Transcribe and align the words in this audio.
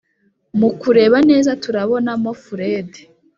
mukureba 0.59 1.17
neza 1.29 1.51
turabona 1.63 2.11
mo 2.23 2.31
furedi 2.43 3.01